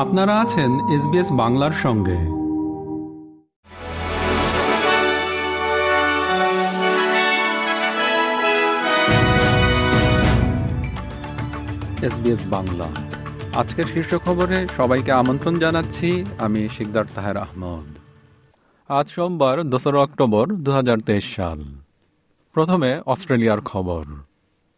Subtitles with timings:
[0.00, 2.16] আপনারা আছেন এসবিএস বাংলার সঙ্গে।
[12.06, 12.84] এসবিএস বাংলা।
[13.54, 17.98] আজকের শীর্ষ খবরে সবাইকে আমন্ত্রণ জানাচ্ছি, আমি শিকদার তাহের আহমদ।
[18.88, 21.64] আজ সোমবার, দোসরা অক্টোবর দু হাজার তেইশ সাল।
[22.52, 24.04] প্রথমে অস্ট্রেলিয়ার খবর।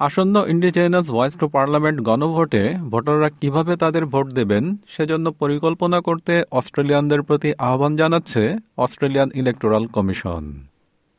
[0.00, 7.22] আসন্ন ইন্ডিজেনাস ভয়েস টু পার্লামেন্ট গণভোটে ভোটাররা কীভাবে তাদের ভোট দেবেন সেজন্য পরিকল্পনা করতে অস্ট্রেলিয়ানদের
[7.22, 8.42] প্রতি আহ্বান জানাচ্ছে
[8.76, 10.44] অস্ট্রেলিয়ান ইলেকটোরাল কমিশন।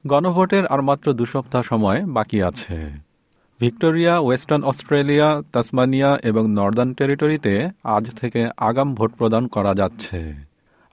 [0.05, 2.77] গণভোটের আর মাত্র দু সপ্তাহ সময় বাকি আছে।
[3.59, 10.19] ভিক্টোরিয়া, ওয়েস্টার্ন অস্ট্রেলিয়া, তাসমানিয়া এবং নর্দার্ন টেরিটরিতে আজ থেকে আগাম ভোট প্রদান করা যাচ্ছে।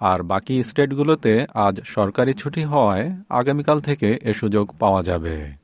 [0.00, 5.61] আর বাকি স্টেটগুলোতে আজ সরকারি ছুটি হওয়ায় আগামীকাল থেকে এ সুযোগ পাওয়া যাবে।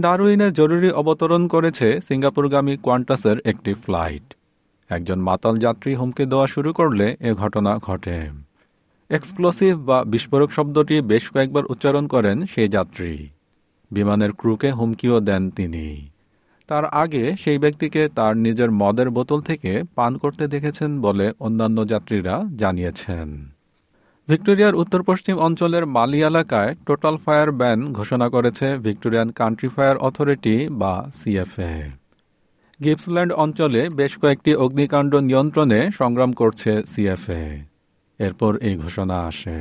[0.00, 4.34] ডারউইনে জরুরি অবতরণ করেছে সিঙ্গাপুরগামী কোয়ান্টাসের একটি ফ্লাইট।
[4.88, 8.28] একজন মাতাল যাত্রী হুমকি দেওয়া শুরু করলে এ ঘটনা ঘটে।
[9.10, 13.28] এক্সপ্লোসিভ বা বিস্ফোরক শব্দটি বেশ কয়েকবার উচ্চারণ করেন সেই যাত্রী।
[13.90, 16.08] বিমানের ক্রুকে হুমকিও দেন তিনি।
[16.66, 22.42] তার আগে সেই ব্যক্তিকে তার নিজের মদের বোতল থেকে পান করতে দেখেছেন বলে অন্যান্য যাত্রীরা
[22.56, 23.59] জানিয়েছেন।
[24.28, 30.56] ভিক্টোরিয়ার উত্তর পশ্চিম অঞ্চলের মালি এলাকায় টোটাল ফায়ার ব্যান ঘোষণা করেছে ভিক্টোরিয়ান কান্ট্রি ফায়ার অথরিটি
[30.80, 31.74] বা সিএফএ।
[32.80, 37.44] গিপসল্যান্ড অঞ্চলে বেশ কয়েকটি অগ্নিকাণ্ড নিয়ন্ত্রণে সংগ্রাম করছে সিএফএ।
[38.20, 39.58] এরপর এই ঘোষণা আসে।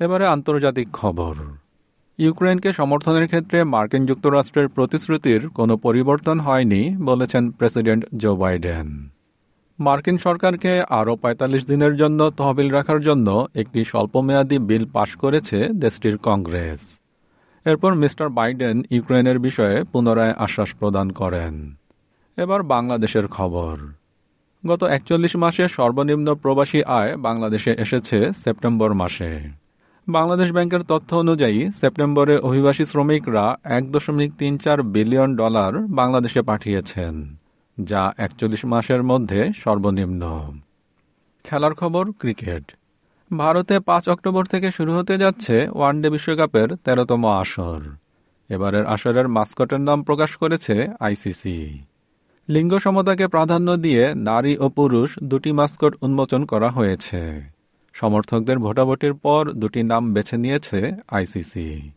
[0.00, 1.34] এবারে আন্তর্জাতিক খবর।
[2.18, 8.86] ইউক্রেনকে সমর্থনের ক্ষেত্রে মার্কিন যুক্তরাষ্ট্রের প্রতিশ্রুতির কোনো পরিবর্তন হয়নি বলেছেন প্রেসিডেন্ট জো বাইডেন।
[9.80, 16.16] মার্কিন সরকারকে আরও পঁয়তাল্লিশ দিনের জন্য তহবিল রাখার জন্য একটি স্বল্পমেয়াদী বিল পাশ করেছে দেশটির
[16.18, 17.00] কংগ্রেস।
[17.64, 21.76] এরপর মিস্টার বাইডেন ইউক্রেনের বিষয়ে পুনরায় আশ্বাস প্রদান করেন।
[22.36, 23.76] এবার বাংলাদেশের খবর।
[24.66, 29.40] গত একচল্লিশ মাসে সর্বনিম্ন প্রবাসী আয় বাংলাদেশে এসেছে সেপ্টেম্বর মাসে।
[30.08, 37.39] বাংলাদেশ ব্যাংকের তথ্য অনুযায়ী, সেপ্টেম্বরে অভিবাসী শ্রমিকরা এক দশমিক তিন চার বিলিয়ন ডলার বাংলাদেশে পাঠিয়েছেন।
[37.84, 40.52] যা একচল্লিশ মাসের মধ্যে সর্বনিম্ন।
[41.44, 42.72] খেলার খবর, ক্রিকেট।
[43.36, 47.80] ভারতে পাঁচ অক্টোবর থেকে শুরু হতে যাচ্ছে ওয়ানডে বিশ্বকাপের তেরোতম আসর।
[48.48, 51.78] এবারের আসরের মাস্কটের নাম প্রকাশ করেছে আইসিসি
[52.48, 57.42] লিঙ্গ সমতাকে প্রাধান্য দিয়ে নারী ও পুরুষ দুটি মাস্কট উন্মোচন করা হয়েছে।
[57.92, 61.90] সমর্থকদের ভোটাভুটির পর দুটি নাম বেছে নিয়েছে আইসিসি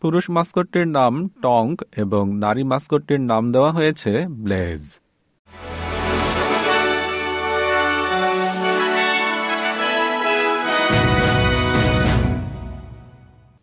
[0.00, 5.01] পুরুষ মাস্কটটির নাম টঙ্ক এবং নারী মাস্কটটির নাম দেওয়া হয়েছে ব্লেজ।